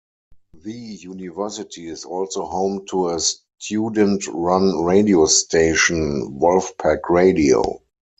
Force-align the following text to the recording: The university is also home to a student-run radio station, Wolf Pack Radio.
The 0.55 0.73
university 0.73 1.87
is 1.87 2.05
also 2.05 2.45
home 2.47 2.87
to 2.87 3.09
a 3.09 3.19
student-run 3.59 4.83
radio 4.83 5.27
station, 5.27 6.39
Wolf 6.39 6.75
Pack 6.79 7.07
Radio. 7.11 7.83